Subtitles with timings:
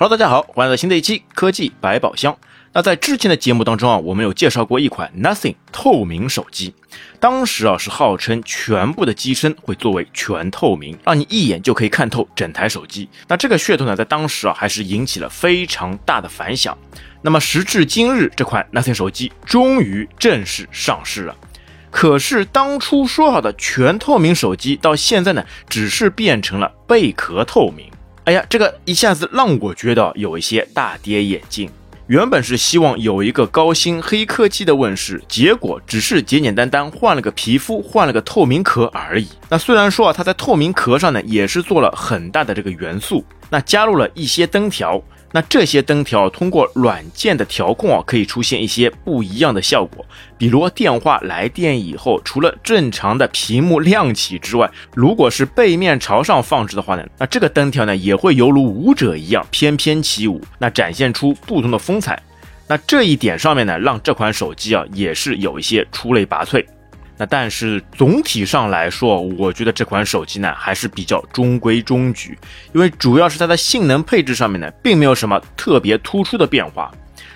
[0.00, 2.34] Hello，大家好，欢迎来到新的一期科技百宝箱。
[2.72, 6.72] 那在之前的节目当中啊，我们有介绍过一款 Nothing 透明手机，
[7.20, 13.10] 当时啊是号称全部的机身会作为全透明，让你一眼就可以看透整台手机。
[13.28, 16.74] 那这个噱头呢，在当时啊还是引起了非常大的反响。
[17.20, 21.36] 那么时至今日，这款 Nothing 手机终于正式上市了。
[21.90, 27.90] 可是当初说好的全透明手机，到现在呢，只是变成了贝壳透明。
[28.30, 31.68] 哎呀，这个一下子让我觉得有一些大跌眼镜。
[32.06, 39.26] 原本是希望有一个高新黑科技的问世，结果只是简简单单换了个皮肤，换了个透明壳而已。
[39.48, 45.02] 那虽然说啊，它在透明壳上呢，也是做了很大的这个元素，那加入了一些灯条。
[45.32, 50.04] 那这些灯条通过软件的调控啊，可以出现一些不一样的效果。
[50.36, 62.20] 比如电话来电以后，除了正常的屏幕亮起之外，如果是背面朝上放置的话呢，那这个灯条呢也会犹如舞者一样翩翩起舞，那展现出不同的风采。
[62.66, 66.64] 那这一点上面呢，让这款手机啊也是有一些出类拔萃。
[67.20, 72.38] 那但是总体上来说，我觉得这款手机呢还是比较中规中矩，
[72.72, 76.90] 因为主要是它的性能配置上面呢，并没有什么特别突出的变化。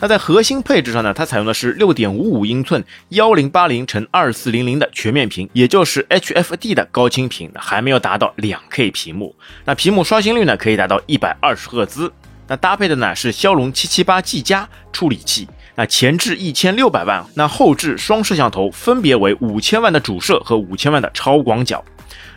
[0.00, 9.36] 那在核心配置上呢，它采用的是六点五五英寸幺零八零乘二四零零的全面屏，也就是 HFD 的高清屏，还没有达到两 K 屏幕。
[9.66, 12.10] 那屏幕刷新率呢，可以达到一百二十赫兹。
[12.48, 15.46] 那搭配的呢是骁龙七七八 G 加处理器。
[15.76, 21.84] 那前置一千六百万，那后置双摄像头分别为五千万的主摄和五千万的超广角。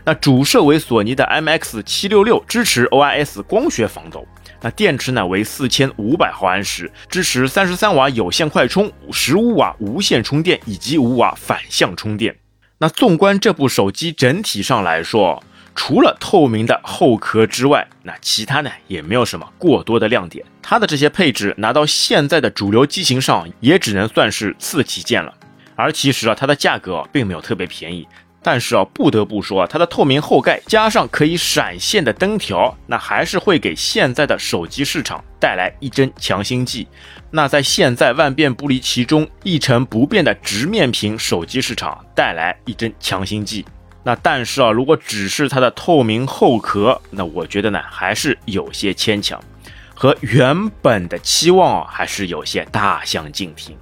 [0.04, 4.28] 那主摄为索尼的 MX 七六六，支持 OIS 光学防抖。
[4.62, 12.36] 那电池呢为四千五百毫安时，支持三十三瓦有线快充、十五瓦无线充电以及五瓦反向充电。
[12.80, 15.42] 那纵观这部手机整体上来说，
[15.75, 20.45] 除了透明的后壳之外，那其他呢也没有什么过多的亮点。
[20.62, 25.34] 它的这些配置拿到现在的主流机型上，也只能算是次旗舰了。
[25.75, 28.07] 而其实啊，它的价格并没有特别便宜。
[28.41, 36.88] 但是啊，不得不说，它的透明后盖加上可以闪现的灯条，那还是会给现在的手机市场带来一针强心剂。
[37.31, 43.66] 那在现在万变不离其中、一成不变的直面屏手机市场带来一针强心剂。
[44.04, 49.40] 那但是啊，如果只是它的透明后壳，那我觉得呢还是有些牵强，
[49.94, 53.76] 和原本的期望啊还是有些大相径庭。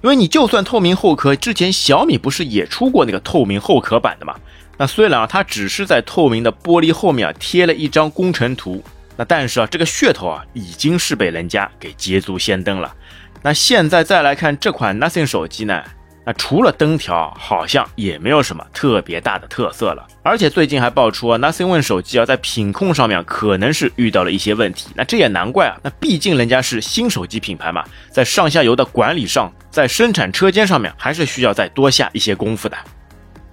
[0.00, 4.34] 因为你就算透明后壳，之前小米不是也出过那个透明后壳版的吗？
[4.76, 8.82] 那虽然啊它只是在透明的玻璃后面啊贴了一张工程图，
[9.16, 12.94] 那但是啊这个噱头啊已经是被人家给捷足先登了。
[13.42, 15.82] 那现在再来看这款 Nothing 手机呢？
[16.28, 20.06] 那除了灯条，好像也没有什么特别大的特色了。
[20.22, 24.90] 而且最近还爆出啊，Nothing One 手机啊，在品控上面可能是遇到了一些问题。
[24.94, 32.76] 那这也难怪啊，那毕竟人家是新手机品牌嘛，在上下游的管理上，在生产车间上面，还是需要再多下一些功夫的。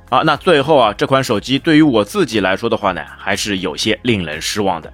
[0.10, 4.92] 好，那最后啊，这款手机对于我自己来说的话呢，还是有些令人失望的。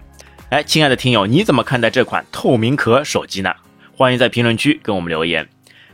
[0.52, 3.52] 哎，亲爱的听友，你怎么看待这款透明壳手机呢？
[3.98, 5.50] 欢迎在评论区跟我们留言。